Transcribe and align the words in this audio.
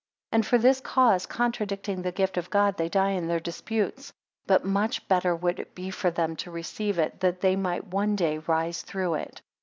17 0.31 0.35
And 0.39 0.45
for 0.47 0.57
this 0.57 0.79
cause 0.81 1.27
contradicting 1.27 2.01
the 2.01 2.11
gift 2.11 2.35
of 2.35 2.49
God, 2.49 2.75
they 2.75 2.89
die 2.89 3.11
in 3.11 3.27
their 3.27 3.39
disputes; 3.39 4.11
but 4.47 4.65
much 4.65 5.07
better 5.07 5.35
would 5.35 5.59
it 5.59 5.75
be 5.75 5.91
for 5.91 6.09
them 6.09 6.35
to 6.37 6.49
receive 6.49 6.97
it, 6.97 7.19
that 7.19 7.41
they 7.41 7.55
might 7.55 7.85
one 7.85 8.15
day 8.15 8.39
rise 8.39 8.81
through 8.81 9.13
it. 9.13 9.43